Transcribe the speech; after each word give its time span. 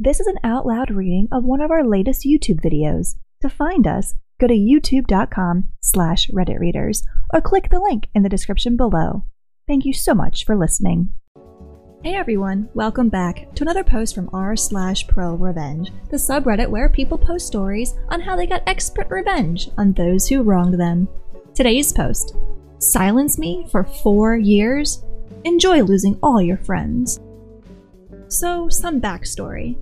This 0.00 0.20
is 0.20 0.28
an 0.28 0.38
out 0.44 0.64
loud 0.64 0.92
reading 0.92 1.26
of 1.32 1.42
one 1.42 1.60
of 1.60 1.72
our 1.72 1.84
latest 1.84 2.24
YouTube 2.24 2.60
videos. 2.60 3.16
To 3.42 3.48
find 3.48 3.84
us, 3.84 4.14
go 4.40 4.46
to 4.46 4.54
youtube.com 4.54 5.70
slash 5.80 6.30
redditreaders 6.30 7.02
or 7.34 7.40
click 7.40 7.68
the 7.68 7.80
link 7.80 8.06
in 8.14 8.22
the 8.22 8.28
description 8.28 8.76
below. 8.76 9.24
Thank 9.66 9.84
you 9.84 9.92
so 9.92 10.14
much 10.14 10.44
for 10.44 10.54
listening. 10.54 11.14
Hey 12.04 12.14
everyone, 12.14 12.68
welcome 12.74 13.08
back 13.08 13.52
to 13.56 13.64
another 13.64 13.82
post 13.82 14.14
from 14.14 14.30
r 14.32 14.54
slash 14.54 15.04
pro 15.08 15.34
revenge, 15.34 15.90
the 16.10 16.16
subreddit 16.16 16.70
where 16.70 16.88
people 16.88 17.18
post 17.18 17.48
stories 17.48 17.96
on 18.08 18.20
how 18.20 18.36
they 18.36 18.46
got 18.46 18.62
expert 18.68 19.08
revenge 19.10 19.68
on 19.78 19.94
those 19.94 20.28
who 20.28 20.44
wronged 20.44 20.78
them. 20.78 21.08
Today's 21.56 21.92
post 21.92 22.36
Silence 22.78 23.36
me 23.36 23.66
for 23.68 23.82
four 23.82 24.36
years? 24.36 25.02
Enjoy 25.42 25.82
losing 25.82 26.16
all 26.22 26.40
your 26.40 26.58
friends. 26.58 27.18
So, 28.28 28.68
some 28.68 29.00
backstory. 29.00 29.76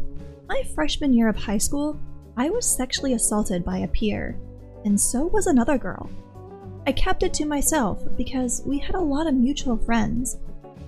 My 0.49 0.63
freshman 0.77 1.13
year 1.13 1.29
of 1.29 1.37
high 1.37 1.59
school, 1.59 1.99
I 2.37 2.51
was 2.51 2.65
sexually 2.65 3.15
assaulted 3.15 3.65
by 3.65 3.79
a 3.79 3.89
peer, 3.89 4.39
and 4.85 5.01
so 5.01 5.27
was 5.27 5.49
another 5.49 5.77
girl. 5.77 6.09
I 6.87 6.93
kept 6.93 7.25
it 7.25 7.35
to 7.35 7.45
myself 7.45 8.05
because 8.17 8.63
we 8.65 8.79
had 8.79 8.95
a 8.95 9.01
lot 9.01 9.27
of 9.27 9.35
mutual 9.35 9.77
friends, 9.77 10.39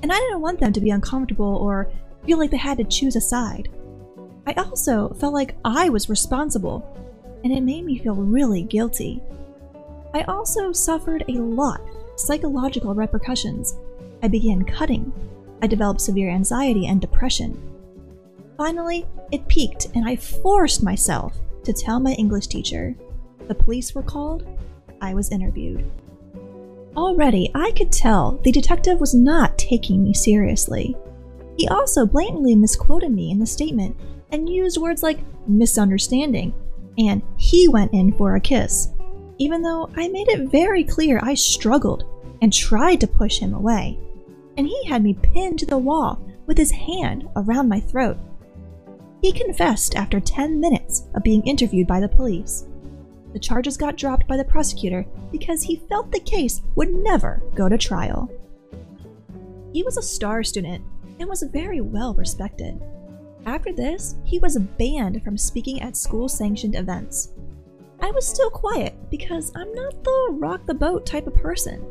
and 0.00 0.12
I 0.12 0.16
didn't 0.16 0.42
want 0.42 0.60
them 0.60 0.72
to 0.72 0.80
be 0.80 0.90
uncomfortable 0.90 1.56
or 1.56 1.90
feel 2.24 2.38
like 2.38 2.52
they 2.52 2.56
had 2.56 2.78
to 2.78 2.84
choose 2.84 3.16
a 3.16 3.20
side. 3.20 3.68
I 4.46 4.52
also 4.52 5.08
felt 5.14 5.34
like 5.34 5.56
I 5.64 5.88
was 5.88 6.08
responsible, 6.08 6.86
and 7.42 7.52
it 7.52 7.62
made 7.62 7.84
me 7.84 7.98
feel 7.98 8.14
really 8.14 8.62
guilty. 8.62 9.20
I 10.14 10.22
also 10.22 10.72
suffered 10.72 11.24
a 11.26 11.32
lot 11.32 11.80
of 11.80 12.20
psychological 12.20 12.94
repercussions. 12.94 13.76
I 14.22 14.28
began 14.28 14.64
cutting. 14.64 15.12
I 15.62 15.66
developed 15.66 16.00
severe 16.00 16.30
anxiety 16.30 16.86
and 16.86 17.00
depression. 17.00 17.60
Finally, 18.58 19.06
it 19.32 19.48
peaked, 19.48 19.86
and 19.94 20.06
I 20.06 20.16
forced 20.16 20.82
myself 20.82 21.34
to 21.62 21.72
tell 21.72 22.00
my 22.00 22.12
English 22.14 22.48
teacher. 22.48 22.94
The 23.46 23.54
police 23.54 23.94
were 23.94 24.02
called. 24.02 24.44
I 25.00 25.14
was 25.14 25.32
interviewed. 25.32 25.90
Already, 26.96 27.50
I 27.54 27.70
could 27.70 27.92
tell 27.92 28.32
the 28.42 28.52
detective 28.52 29.00
was 29.00 29.14
not 29.14 29.56
taking 29.56 30.02
me 30.02 30.12
seriously. 30.12 30.96
He 31.56 31.68
also 31.68 32.04
blatantly 32.04 32.56
misquoted 32.56 33.12
me 33.12 33.30
in 33.30 33.38
the 33.38 33.46
statement 33.46 33.96
and 34.32 34.48
used 34.48 34.76
words 34.76 35.02
like 35.02 35.20
misunderstanding 35.46 36.52
and 36.98 37.22
he 37.36 37.68
went 37.68 37.94
in 37.94 38.12
for 38.12 38.34
a 38.34 38.40
kiss, 38.40 38.88
even 39.38 39.62
though 39.62 39.88
I 39.96 40.08
made 40.08 40.28
it 40.28 40.50
very 40.50 40.82
clear 40.82 41.20
I 41.22 41.34
struggled 41.34 42.04
and 42.42 42.52
tried 42.52 43.00
to 43.00 43.06
push 43.06 43.38
him 43.38 43.54
away. 43.54 43.98
And 44.56 44.66
he 44.66 44.84
had 44.84 45.04
me 45.04 45.14
pinned 45.14 45.60
to 45.60 45.66
the 45.66 45.78
wall 45.78 46.20
with 46.46 46.58
his 46.58 46.72
hand 46.72 47.28
around 47.36 47.68
my 47.68 47.78
throat. 47.78 48.18
He 49.20 49.32
confessed 49.32 49.96
after 49.96 50.20
10 50.20 50.60
minutes 50.60 51.08
of 51.14 51.22
being 51.22 51.44
interviewed 51.46 51.86
by 51.86 52.00
the 52.00 52.08
police. 52.08 52.66
The 53.32 53.38
charges 53.38 53.76
got 53.76 53.96
dropped 53.96 54.26
by 54.26 54.36
the 54.36 54.44
prosecutor 54.44 55.06
because 55.32 55.62
he 55.62 55.82
felt 55.88 56.10
the 56.10 56.20
case 56.20 56.62
would 56.76 56.94
never 56.94 57.42
go 57.54 57.68
to 57.68 57.76
trial. 57.76 58.30
He 59.72 59.82
was 59.82 59.96
a 59.96 60.02
star 60.02 60.42
student 60.42 60.84
and 61.18 61.28
was 61.28 61.42
very 61.42 61.80
well 61.80 62.14
respected. 62.14 62.80
After 63.44 63.72
this, 63.72 64.16
he 64.24 64.38
was 64.38 64.58
banned 64.58 65.22
from 65.24 65.36
speaking 65.36 65.82
at 65.82 65.96
school 65.96 66.28
sanctioned 66.28 66.74
events. 66.74 67.32
I 68.00 68.10
was 68.12 68.26
still 68.26 68.50
quiet 68.50 68.94
because 69.10 69.52
I'm 69.56 69.72
not 69.72 70.04
the 70.04 70.28
rock 70.32 70.64
the 70.66 70.74
boat 70.74 71.04
type 71.04 71.26
of 71.26 71.34
person. 71.34 71.84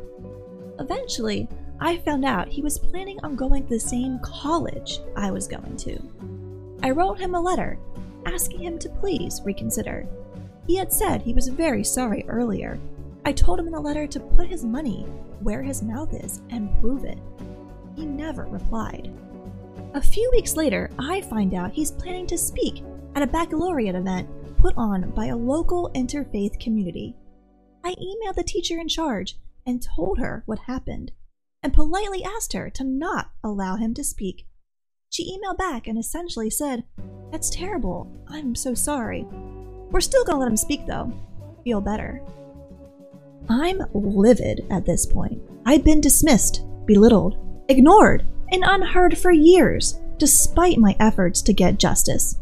Eventually, 0.78 1.48
I 1.80 1.98
found 1.98 2.24
out 2.24 2.48
he 2.48 2.62
was 2.62 2.78
planning 2.78 3.18
on 3.22 3.36
going 3.36 3.64
to 3.64 3.68
the 3.68 3.80
same 3.80 4.18
college 4.20 5.00
I 5.16 5.30
was 5.30 5.46
going 5.46 5.76
to. 5.76 6.02
I 6.82 6.90
wrote 6.90 7.18
him 7.18 7.34
a 7.34 7.40
letter 7.40 7.78
asking 8.26 8.60
him 8.60 8.78
to 8.78 8.88
please 8.88 9.40
reconsider. 9.44 10.06
He 10.66 10.76
had 10.76 10.92
said 10.92 11.22
he 11.22 11.34
was 11.34 11.48
very 11.48 11.82
sorry 11.82 12.24
earlier. 12.28 12.78
I 13.24 13.32
told 13.32 13.58
him 13.58 13.66
in 13.66 13.72
the 13.72 13.80
letter 13.80 14.06
to 14.06 14.20
put 14.20 14.48
his 14.48 14.64
money 14.64 15.02
where 15.40 15.62
his 15.62 15.82
mouth 15.82 16.12
is 16.12 16.42
and 16.50 16.78
prove 16.80 17.04
it. 17.04 17.18
He 17.96 18.04
never 18.04 18.44
replied. 18.44 19.12
A 19.94 20.02
few 20.02 20.30
weeks 20.32 20.56
later, 20.56 20.90
I 20.98 21.22
find 21.22 21.54
out 21.54 21.72
he's 21.72 21.90
planning 21.90 22.26
to 22.26 22.38
speak 22.38 22.82
at 23.14 23.22
a 23.22 23.26
baccalaureate 23.26 23.94
event 23.94 24.28
put 24.58 24.76
on 24.76 25.10
by 25.10 25.26
a 25.26 25.36
local 25.36 25.90
interfaith 25.94 26.58
community. 26.60 27.16
I 27.84 27.94
emailed 27.94 28.34
the 28.34 28.42
teacher 28.42 28.78
in 28.78 28.88
charge 28.88 29.38
and 29.64 29.82
told 29.82 30.18
her 30.18 30.42
what 30.46 30.58
happened, 30.60 31.12
and 31.62 31.72
politely 31.72 32.24
asked 32.24 32.52
her 32.52 32.68
to 32.70 32.84
not 32.84 33.30
allow 33.42 33.76
him 33.76 33.94
to 33.94 34.04
speak. 34.04 34.47
She 35.10 35.36
emailed 35.36 35.58
back 35.58 35.86
and 35.86 35.98
essentially 35.98 36.50
said, 36.50 36.84
That's 37.30 37.50
terrible. 37.50 38.10
I'm 38.28 38.54
so 38.54 38.74
sorry. 38.74 39.26
We're 39.90 40.00
still 40.00 40.24
gonna 40.24 40.40
let 40.40 40.48
him 40.48 40.56
speak 40.56 40.86
though. 40.86 41.12
Feel 41.64 41.80
better. 41.80 42.22
I'm 43.48 43.82
livid 43.94 44.66
at 44.70 44.84
this 44.84 45.06
point. 45.06 45.40
I've 45.64 45.84
been 45.84 46.00
dismissed, 46.00 46.64
belittled, 46.86 47.36
ignored, 47.68 48.26
and 48.52 48.62
unheard 48.66 49.16
for 49.16 49.32
years, 49.32 49.98
despite 50.18 50.78
my 50.78 50.94
efforts 51.00 51.40
to 51.42 51.52
get 51.52 51.78
justice. 51.78 52.36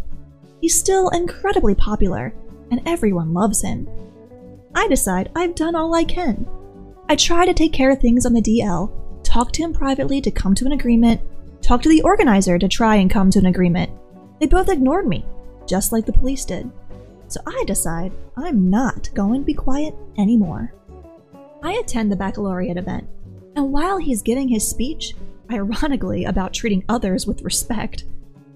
He's 0.60 0.78
still 0.78 1.08
incredibly 1.10 1.74
popular, 1.74 2.34
and 2.70 2.80
everyone 2.86 3.32
loves 3.32 3.62
him. 3.62 3.88
I 4.74 4.88
decide 4.88 5.30
I've 5.36 5.54
done 5.54 5.74
all 5.74 5.94
I 5.94 6.04
can 6.04 6.46
I 7.08 7.14
try 7.14 7.46
to 7.46 7.54
take 7.54 7.72
care 7.72 7.90
of 7.90 8.00
things 8.00 8.26
on 8.26 8.32
the 8.32 8.42
DL, 8.42 8.90
talk 9.22 9.52
to 9.52 9.62
him 9.62 9.72
privately 9.72 10.20
to 10.22 10.30
come 10.30 10.56
to 10.56 10.66
an 10.66 10.72
agreement, 10.72 11.20
talk 11.66 11.82
to 11.82 11.88
the 11.88 12.02
organizer 12.02 12.60
to 12.60 12.68
try 12.68 12.94
and 12.94 13.10
come 13.10 13.28
to 13.28 13.40
an 13.40 13.46
agreement. 13.46 13.90
They 14.38 14.46
both 14.46 14.68
ignored 14.68 15.08
me, 15.08 15.24
just 15.66 15.90
like 15.90 16.06
the 16.06 16.12
police 16.12 16.44
did. 16.44 16.70
So 17.26 17.40
I 17.44 17.64
decide 17.66 18.12
I'm 18.36 18.70
not 18.70 19.10
going 19.14 19.40
to 19.40 19.44
be 19.44 19.52
quiet 19.52 19.92
anymore. 20.16 20.72
I 21.64 21.72
attend 21.72 22.12
the 22.12 22.16
baccalaureate 22.16 22.76
event, 22.76 23.08
and 23.56 23.72
while 23.72 23.98
he's 23.98 24.22
giving 24.22 24.46
his 24.46 24.66
speech, 24.66 25.14
ironically 25.50 26.26
about 26.26 26.54
treating 26.54 26.84
others 26.88 27.26
with 27.26 27.42
respect, 27.42 28.04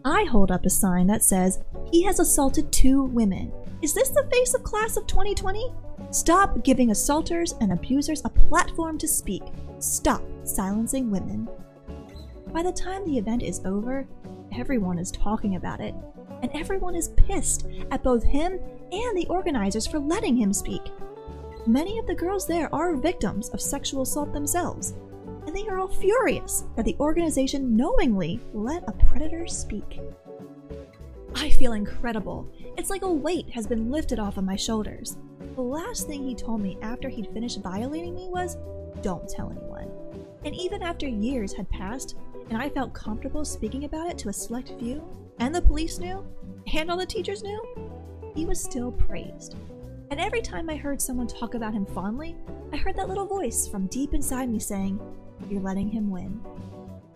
I 0.04 0.22
hold 0.31 0.53
up 0.53 0.65
a 0.65 0.70
sign 0.70 1.09
that 1.09 1.25
says 1.25 1.59
he 1.91 2.04
has 2.04 2.20
assaulted 2.20 2.70
two 2.70 3.03
women. 3.06 3.50
Is 3.82 3.93
this 3.93 4.10
the 4.10 4.28
face 4.31 4.54
of 4.54 4.62
class 4.62 4.97
of 4.97 5.09
2020? 5.09 5.72
Stop 6.12 6.62
giving 6.62 6.93
assaulters 6.93 7.54
and 7.60 7.72
abusers 7.72 8.22
a 8.25 8.28
platform 8.28 8.99
to 8.99 9.09
speak. 9.09 9.43
Stop 9.81 10.22
silencing 10.44 11.10
women. 11.10 11.49
By 12.53 12.65
the 12.65 12.72
time 12.72 13.05
the 13.05 13.16
event 13.16 13.44
is 13.44 13.61
over, 13.65 14.09
everyone 14.56 14.99
is 14.99 15.12
talking 15.12 15.55
about 15.55 15.81
it, 15.81 15.94
and 16.43 16.50
everyone 16.53 16.97
is 16.97 17.15
pissed 17.16 17.66
at 17.93 18.03
both 18.03 18.25
him 18.25 18.59
and 18.91 19.16
the 19.16 19.27
organizers 19.28 19.87
for 19.87 20.00
letting 20.00 20.37
him 20.37 20.53
speak. 20.53 20.83
Many 21.66 21.99
of 21.99 22.09
the 22.09 22.15
girls 22.15 22.49
there 22.49 22.75
are 22.75 22.97
victims 22.97 23.50
of 23.50 23.61
sexual 23.61 24.03
assault 24.03 24.33
themselves, 24.33 24.94
and 25.47 25.55
they 25.55 25.69
are 25.69 25.78
all 25.78 25.88
furious 25.88 26.65
that 26.75 26.84
the 26.84 26.97
organization 26.99 27.77
knowingly 27.77 28.41
let 28.53 28.82
a 28.88 28.93
predator 28.93 29.47
speak. 29.47 30.00
I 31.37 31.50
feel 31.50 31.75
incredible. 31.75 32.50
It's 32.77 32.91
like 32.91 33.03
a 33.03 33.12
weight 33.12 33.49
has 33.50 33.69
been 33.69 33.93
lifted 33.93 34.19
off 34.19 34.38
of 34.38 34.44
my 34.44 34.56
shoulders. 34.56 35.19
The 35.55 35.62
last 35.62 36.09
thing 36.09 36.25
he 36.25 36.34
told 36.34 36.61
me 36.61 36.78
after 36.82 37.09
he'd 37.09 37.32
finished 37.32 37.62
violating 37.62 38.17
me 38.17 38.28
was, 38.28 38.56
Don't 39.03 39.28
tell 39.28 39.50
anyone. 39.50 39.88
And 40.44 40.55
even 40.55 40.82
after 40.82 41.06
years 41.06 41.53
had 41.53 41.69
passed, 41.69 42.17
and 42.50 42.61
I 42.61 42.69
felt 42.69 42.93
comfortable 42.93 43.44
speaking 43.44 43.84
about 43.84 44.11
it 44.11 44.19
to 44.19 44.28
a 44.28 44.33
select 44.33 44.72
few, 44.78 45.03
and 45.38 45.55
the 45.55 45.62
police 45.62 45.99
knew, 45.99 46.25
and 46.75 46.91
all 46.91 46.97
the 46.97 47.06
teachers 47.06 47.43
knew, 47.43 47.62
he 48.34 48.44
was 48.44 48.62
still 48.62 48.93
praised. 48.93 49.56
And 50.11 50.21
every 50.21 50.43
time 50.43 50.69
I 50.69 50.77
heard 50.77 51.00
someone 51.00 51.28
talk 51.28 51.55
about 51.55 51.72
him 51.72 51.87
fondly, 51.87 52.37
I 52.72 52.77
heard 52.77 52.97
that 52.97 53.09
little 53.09 53.27
voice 53.27 53.69
from 53.69 53.87
deep 53.87 54.12
inside 54.12 54.50
me 54.50 54.59
saying, 54.59 55.00
You're 55.49 55.62
letting 55.62 55.88
him 55.88 56.11
win. 56.11 56.41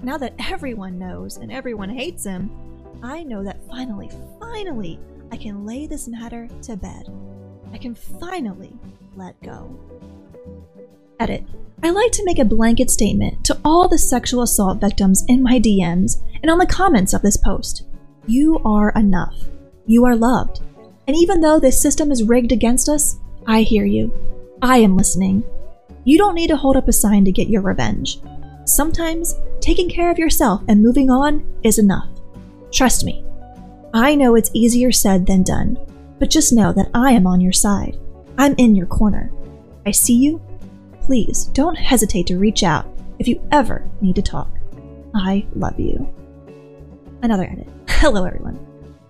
Now 0.02 0.16
that 0.18 0.34
everyone 0.38 0.98
knows 0.98 1.38
and 1.38 1.50
everyone 1.50 1.90
hates 1.90 2.24
him, 2.24 2.50
I 3.02 3.24
know 3.24 3.42
that 3.42 3.66
finally, 3.66 4.10
finally, 4.38 5.00
I 5.32 5.36
can 5.36 5.66
lay 5.66 5.86
this 5.88 6.06
matter 6.06 6.48
to 6.62 6.76
bed. 6.76 7.12
I 7.72 7.78
can 7.78 7.94
finally 7.94 8.78
let 9.16 9.40
go. 9.42 9.76
Edit. 11.18 11.44
I 11.84 11.90
like 11.90 12.12
to 12.12 12.24
make 12.24 12.38
a 12.38 12.46
blanket 12.46 12.90
statement 12.90 13.44
to 13.44 13.60
all 13.62 13.88
the 13.88 13.98
sexual 13.98 14.40
assault 14.40 14.80
victims 14.80 15.22
in 15.28 15.42
my 15.42 15.60
DMs 15.60 16.22
and 16.40 16.50
on 16.50 16.56
the 16.56 16.64
comments 16.64 17.12
of 17.12 17.20
this 17.20 17.36
post. 17.36 17.84
You 18.26 18.58
are 18.64 18.88
enough. 18.92 19.36
You 19.84 20.06
are 20.06 20.16
loved. 20.16 20.62
And 21.06 21.14
even 21.14 21.42
though 21.42 21.60
this 21.60 21.78
system 21.78 22.10
is 22.10 22.24
rigged 22.24 22.52
against 22.52 22.88
us, 22.88 23.18
I 23.46 23.60
hear 23.60 23.84
you. 23.84 24.10
I 24.62 24.78
am 24.78 24.96
listening. 24.96 25.44
You 26.04 26.16
don't 26.16 26.34
need 26.34 26.46
to 26.46 26.56
hold 26.56 26.78
up 26.78 26.88
a 26.88 26.92
sign 26.92 27.22
to 27.26 27.32
get 27.32 27.50
your 27.50 27.60
revenge. 27.60 28.18
Sometimes 28.64 29.34
taking 29.60 29.90
care 29.90 30.10
of 30.10 30.18
yourself 30.18 30.62
and 30.68 30.82
moving 30.82 31.10
on 31.10 31.46
is 31.64 31.78
enough. 31.78 32.08
Trust 32.72 33.04
me. 33.04 33.26
I 33.92 34.14
know 34.14 34.36
it's 34.36 34.50
easier 34.54 34.90
said 34.90 35.26
than 35.26 35.42
done, 35.42 35.76
but 36.18 36.30
just 36.30 36.50
know 36.50 36.72
that 36.72 36.88
I 36.94 37.12
am 37.12 37.26
on 37.26 37.42
your 37.42 37.52
side. 37.52 37.98
I'm 38.38 38.54
in 38.56 38.74
your 38.74 38.86
corner. 38.86 39.30
I 39.84 39.90
see 39.90 40.14
you. 40.14 40.40
Please 41.04 41.44
don't 41.52 41.76
hesitate 41.76 42.26
to 42.28 42.38
reach 42.38 42.62
out 42.62 42.86
if 43.18 43.28
you 43.28 43.46
ever 43.52 43.86
need 44.00 44.16
to 44.16 44.22
talk. 44.22 44.50
I 45.14 45.46
love 45.54 45.78
you. 45.78 46.08
Another 47.20 47.44
edit. 47.44 47.68
Hello, 47.88 48.24
everyone. 48.24 48.58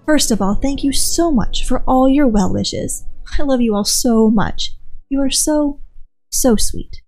First 0.05 0.33
of 0.33 0.43
all, 0.43 0.57
thank 0.57 0.83
you 0.83 0.93
so 0.93 1.31
much 1.31 1.65
for 1.65 1.85
all 1.87 2.09
your 2.09 2.27
well 2.27 2.53
wishes. 2.53 3.05
I 3.39 3.45
love 3.45 3.61
you 3.61 3.77
all 3.77 3.85
so 3.85 4.29
much. 4.29 4.77
You 5.09 5.21
are 5.21 5.31
so, 5.31 5.83
so 6.31 6.57
sweet. 6.57 7.01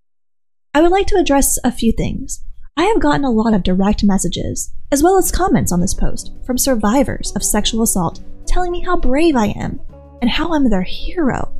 I 0.72 0.82
would 0.82 0.92
like 0.92 1.08
to 1.08 1.16
address 1.16 1.58
a 1.64 1.72
few 1.72 1.90
things. 1.90 2.44
I 2.76 2.84
have 2.84 3.00
gotten 3.00 3.24
a 3.24 3.30
lot 3.30 3.54
of 3.54 3.64
direct 3.64 4.04
messages, 4.04 4.72
as 4.92 5.02
well 5.02 5.18
as 5.18 5.32
comments 5.32 5.72
on 5.72 5.80
this 5.80 5.94
post, 5.94 6.32
from 6.46 6.58
survivors 6.58 7.32
of 7.34 7.42
sexual 7.42 7.82
assault 7.82 8.20
telling 8.46 8.70
me 8.70 8.82
how 8.82 8.96
brave 8.96 9.34
I 9.34 9.46
am 9.46 9.80
and 10.22 10.30
how 10.30 10.54
I'm 10.54 10.70
their 10.70 10.82
hero. 10.82 11.52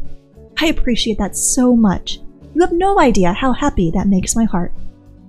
I 0.61 0.67
appreciate 0.67 1.19
that 1.19 1.37
so 1.37 1.75
much. 1.75 2.21
You 2.57 2.63
have 2.63 2.73
no 2.73 2.99
idea 2.99 3.35
how 3.35 3.53
happy 3.53 3.91
that 3.91 4.09
makes 4.09 4.35
my 4.35 4.45
heart. 4.45 4.73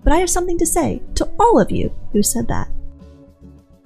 But 0.02 0.14
I 0.14 0.20
have 0.20 0.30
something 0.30 0.58
to 0.60 0.66
say 0.66 1.02
to 1.16 1.30
all 1.38 1.60
of 1.60 1.70
you 1.70 1.94
who 2.14 2.24
said 2.24 2.48
that. 2.48 2.70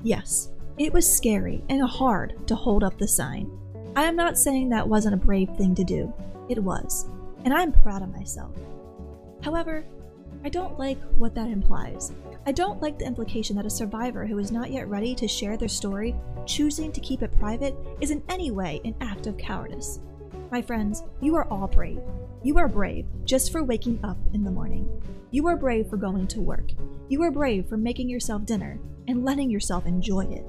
Yes, 0.04 0.52
it 0.78 0.94
was 0.94 1.12
scary 1.12 1.64
and 1.68 1.82
hard 1.82 2.48
to 2.48 2.54
hold 2.54 2.84
up 2.84 3.00
the 3.00 3.08
sign. 3.08 3.50
I 3.96 4.04
am 4.04 4.16
not 4.16 4.38
saying 4.38 4.70
that 4.70 4.88
wasn't 4.88 5.16
a 5.16 5.26
brave 5.26 5.50
thing 5.58 5.74
to 5.74 5.84
do. 5.84 6.14
It 6.50 6.60
was, 6.60 7.10
and 7.44 7.52
I'm 7.52 7.72
proud 7.72 8.04
of 8.04 8.16
myself. 8.16 8.56
However, 9.42 9.86
I 10.44 10.50
don't 10.50 10.78
like 10.78 11.02
what 11.18 11.34
that 11.34 11.50
implies. 11.50 12.12
I 12.46 12.52
don't 12.52 12.80
like 12.80 13.00
the 13.00 13.08
implication 13.08 13.56
that 13.56 13.66
a 13.66 13.72
survivor 13.72 14.28
who 14.28 14.38
is 14.38 14.52
not 14.52 14.70
yet 14.70 14.88
ready 14.88 15.16
to 15.16 15.28
share 15.28 15.58
their 15.58 15.68
story, 15.68 16.16
choosing 16.46 16.92
to 16.92 17.02
keep 17.02 17.24
it 17.24 17.40
private, 17.40 17.76
is 18.02 18.12
in 18.12 18.22
any 18.30 18.52
way 18.52 18.82
an 18.86 18.94
act 19.02 19.26
of 19.26 19.36
cowardice. 19.40 20.00
My 20.52 20.62
friends, 20.62 21.02
you 21.22 21.38
are 21.38 21.48
all 21.48 21.70
brave. 21.70 22.02
You 22.44 22.58
are 22.58 22.68
brave 22.68 23.06
just 23.24 23.54
for 23.54 23.64
waking 23.64 24.02
up 24.04 24.18
in 24.34 24.44
the 24.44 24.52
morning. 24.52 24.86
You 25.32 25.48
are 25.48 25.56
brave 25.56 25.88
for 25.90 25.96
going 25.96 26.28
to 26.28 26.42
work. 26.42 26.72
You 27.08 27.24
are 27.24 27.32
brave 27.32 27.70
for 27.70 27.78
making 27.78 28.10
yourself 28.10 28.44
dinner 28.44 28.78
and 29.08 29.24
letting 29.24 29.50
yourself 29.50 29.86
enjoy 29.86 30.26
it. 30.26 30.44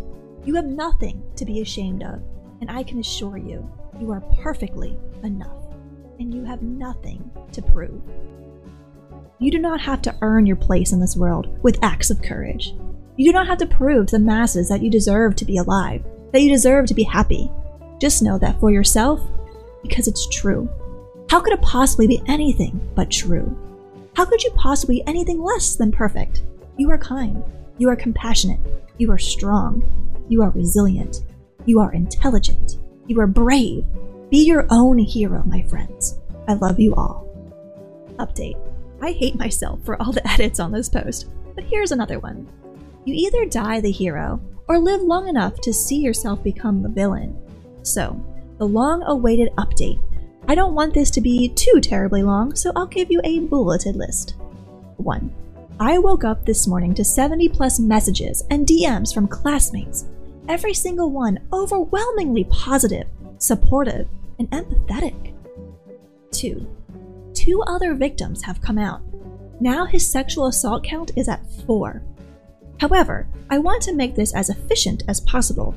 You 0.45 0.57
have 0.57 0.65
nothing 0.65 1.23
to 1.37 1.45
be 1.45 1.61
ashamed 1.61 2.03
of, 2.03 2.21
and 2.61 2.69
I 2.69 2.83
can 2.83 2.99
assure 2.99 3.37
you, 3.37 3.71
you 4.01 4.11
are 4.11 4.23
perfectly 4.43 4.99
enough, 5.23 5.73
and 6.19 6.35
you 6.35 6.43
have 6.43 6.63
nothing 6.63 7.31
to 7.53 7.63
prove. 7.63 8.03
You 9.39 9.53
do 9.53 9.61
not 9.61 9.81
have 9.81 10.03
to 10.03 10.17
earn 10.21 10.47
your 10.47 10.57
place 10.57 10.91
in 10.91 10.99
this 10.99 11.17
world 11.17 11.63
with 11.63 11.79
acts 11.81 12.11
of 12.11 12.23
courage. 12.23 12.75
You 13.17 13.27
do 13.27 13.33
not 13.33 13.47
have 13.47 13.59
to 13.59 13.67
prove 13.67 14.07
to 14.07 14.19
the 14.19 14.25
masses 14.25 14.69
that 14.69 14.83
you 14.83 14.91
deserve 14.91 15.37
to 15.37 15.45
be 15.45 15.59
alive, 15.59 16.05
that 16.33 16.43
you 16.43 16.51
deserve 16.51 16.87
to 16.87 16.95
be 16.95 17.05
happy. 17.05 17.53
Just 18.01 18.21
know 18.21 18.37
that 18.39 18.59
for 18.59 18.73
yourself, 18.73 19.21
because 19.83 20.09
it's 20.09 20.29
true. 20.29 20.69
How 21.29 21.41
could 21.41 21.53
it 21.53 21.63
possibly 21.63 22.07
be 22.07 22.23
anything 22.27 22.81
but 22.95 23.11
true? 23.11 23.57
How 24.15 24.25
could 24.25 24.43
you 24.43 24.51
possibly 24.53 24.97
be 24.97 25.07
anything 25.07 25.43
less 25.43 25.77
than 25.77 25.91
perfect? 25.91 26.43
You 26.77 26.91
are 26.91 26.99
kind. 26.99 27.43
You 27.79 27.89
are 27.89 27.97
compassionate. 27.97 28.61
You 28.99 29.11
are 29.11 29.19
strong. 29.19 29.83
You 30.29 30.43
are 30.43 30.51
resilient. 30.51 31.21
You 31.65 31.81
are 31.81 31.93
intelligent. 31.93 32.79
You 33.07 33.21
are 33.21 33.27
brave. 33.27 33.85
Be 34.31 34.45
your 34.45 34.67
own 34.71 34.99
hero, 34.99 35.43
my 35.47 35.63
friends. 35.63 36.19
I 36.49 36.55
love 36.55 36.79
you 36.79 36.95
all. 36.95 37.27
Update. 38.19 38.59
I 39.01 39.13
hate 39.13 39.35
myself 39.35 39.85
for 39.85 40.01
all 40.01 40.13
the 40.13 40.27
edits 40.31 40.61
on 40.61 40.73
this 40.73 40.89
post, 40.89 41.29
but 41.55 41.65
here's 41.65 41.93
another 41.93 42.19
one. 42.19 42.49
You 43.05 43.15
either 43.15 43.47
die 43.47 43.81
the 43.81 43.91
hero 43.91 44.41
or 44.69 44.79
live 44.79 45.03
long 45.03 45.29
enough 45.29 45.61
to 45.63 45.73
see 45.73 45.97
yourself 45.97 46.43
become 46.43 46.83
the 46.83 46.89
villain. 46.89 47.37
So, 47.83 48.15
the 48.63 48.69
long 48.69 49.03
awaited 49.07 49.49
update. 49.59 50.01
I 50.47 50.55
don't 50.55 50.77
want 50.77 50.95
this 50.95 51.11
to 51.11 51.21
be 51.21 51.49
too 51.49 51.81
terribly 51.81 52.23
long, 52.23 52.55
so 52.55 52.71
I'll 52.77 52.87
give 52.87 53.11
you 53.11 53.21
a 53.25 53.41
bulleted 53.41 53.97
list. 53.97 54.37
1. 54.99 55.35
I 55.81 55.99
woke 55.99 56.23
up 56.23 56.47
this 56.47 56.69
morning 56.69 56.95
to 56.95 57.05
70 57.05 57.49
plus 57.49 57.81
messages 57.81 58.45
and 58.51 58.65
DMs 58.65 59.13
from 59.13 59.27
classmates, 59.27 60.05
every 60.47 60.75
single 60.75 61.11
one 61.11 61.41
overwhelmingly 61.53 62.45
positive, 62.45 63.09
supportive, 63.39 64.07
and 64.39 64.49
empathetic. 64.53 65.35
2 66.31 66.65
two 67.35 67.61
other 67.67 67.95
victims 67.95 68.45
have 68.45 68.61
come 68.61 68.79
out. 68.79 69.03
Now 69.61 69.87
his 69.87 70.09
sexual 70.09 70.47
assault 70.47 70.85
count 70.85 71.11
is 71.17 71.29
at 71.29 71.45
four. 71.67 72.01
However, 72.79 73.27
I 73.51 73.59
want 73.59 73.83
to 73.83 73.93
make 73.93 74.15
this 74.15 74.33
as 74.33 74.51
efficient 74.51 75.03
as 75.09 75.19
possible. 75.19 75.75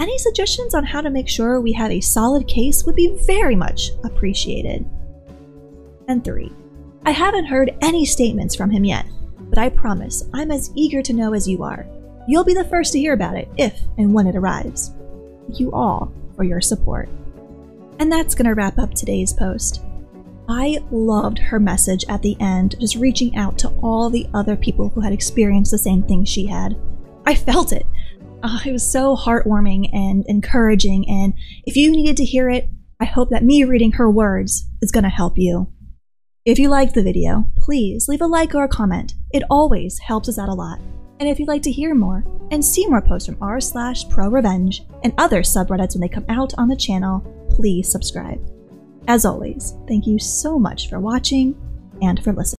Any 0.00 0.16
suggestions 0.16 0.74
on 0.74 0.84
how 0.84 1.02
to 1.02 1.10
make 1.10 1.28
sure 1.28 1.60
we 1.60 1.72
have 1.72 1.90
a 1.90 2.00
solid 2.00 2.48
case 2.48 2.84
would 2.84 2.96
be 2.96 3.18
very 3.26 3.54
much 3.54 3.90
appreciated. 4.02 4.88
And 6.08 6.24
three, 6.24 6.50
I 7.04 7.10
haven't 7.10 7.44
heard 7.44 7.76
any 7.82 8.06
statements 8.06 8.54
from 8.54 8.70
him 8.70 8.82
yet, 8.82 9.04
but 9.38 9.58
I 9.58 9.68
promise 9.68 10.24
I'm 10.32 10.50
as 10.50 10.70
eager 10.74 11.02
to 11.02 11.12
know 11.12 11.34
as 11.34 11.46
you 11.46 11.62
are. 11.62 11.86
You'll 12.26 12.44
be 12.44 12.54
the 12.54 12.64
first 12.64 12.92
to 12.94 12.98
hear 12.98 13.12
about 13.12 13.36
it 13.36 13.48
if 13.58 13.78
and 13.98 14.14
when 14.14 14.26
it 14.26 14.36
arrives. 14.36 14.94
Thank 15.46 15.60
you 15.60 15.70
all 15.72 16.10
for 16.34 16.44
your 16.44 16.62
support. 16.62 17.10
And 17.98 18.10
that's 18.10 18.34
going 18.34 18.46
to 18.46 18.54
wrap 18.54 18.78
up 18.78 18.94
today's 18.94 19.34
post. 19.34 19.82
I 20.48 20.82
loved 20.90 21.38
her 21.38 21.60
message 21.60 22.06
at 22.08 22.22
the 22.22 22.38
end, 22.40 22.74
just 22.80 22.96
reaching 22.96 23.36
out 23.36 23.58
to 23.58 23.68
all 23.82 24.08
the 24.08 24.26
other 24.32 24.56
people 24.56 24.88
who 24.88 25.02
had 25.02 25.12
experienced 25.12 25.70
the 25.70 25.78
same 25.78 26.02
thing 26.02 26.24
she 26.24 26.46
had. 26.46 26.78
I 27.26 27.34
felt 27.34 27.72
it. 27.72 27.86
Uh, 28.42 28.58
it 28.64 28.72
was 28.72 28.90
so 28.90 29.16
heartwarming 29.16 29.88
and 29.92 30.24
encouraging, 30.26 31.08
and 31.08 31.34
if 31.64 31.76
you 31.76 31.90
needed 31.90 32.16
to 32.16 32.24
hear 32.24 32.48
it, 32.48 32.68
I 32.98 33.04
hope 33.04 33.30
that 33.30 33.44
me 33.44 33.64
reading 33.64 33.92
her 33.92 34.10
words 34.10 34.66
is 34.80 34.90
going 34.90 35.04
to 35.04 35.10
help 35.10 35.34
you. 35.36 35.70
If 36.46 36.58
you 36.58 36.68
liked 36.68 36.94
the 36.94 37.02
video, 37.02 37.50
please 37.58 38.08
leave 38.08 38.22
a 38.22 38.26
like 38.26 38.54
or 38.54 38.64
a 38.64 38.68
comment. 38.68 39.14
It 39.30 39.42
always 39.50 39.98
helps 39.98 40.28
us 40.28 40.38
out 40.38 40.48
a 40.48 40.54
lot. 40.54 40.80
And 41.18 41.28
if 41.28 41.38
you'd 41.38 41.48
like 41.48 41.62
to 41.62 41.70
hear 41.70 41.94
more 41.94 42.24
and 42.50 42.64
see 42.64 42.86
more 42.86 43.02
posts 43.02 43.26
from 43.26 43.36
r 43.42 43.60
slash 43.60 44.08
pro 44.08 44.28
revenge 44.28 44.82
and 45.04 45.12
other 45.18 45.42
subreddits 45.42 45.94
when 45.94 46.00
they 46.00 46.08
come 46.08 46.24
out 46.30 46.54
on 46.56 46.68
the 46.68 46.76
channel, 46.76 47.20
please 47.50 47.90
subscribe. 47.90 48.40
As 49.06 49.26
always, 49.26 49.74
thank 49.86 50.06
you 50.06 50.18
so 50.18 50.58
much 50.58 50.88
for 50.88 50.98
watching 50.98 51.54
and 52.00 52.22
for 52.24 52.32
listening. 52.32 52.59